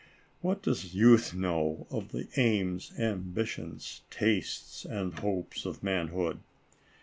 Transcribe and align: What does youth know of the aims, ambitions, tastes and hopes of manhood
What 0.39 0.63
does 0.63 0.95
youth 0.95 1.35
know 1.35 1.85
of 1.91 2.11
the 2.11 2.27
aims, 2.35 2.91
ambitions, 2.97 4.01
tastes 4.09 4.83
and 4.83 5.13
hopes 5.19 5.63
of 5.63 5.83
manhood 5.83 6.39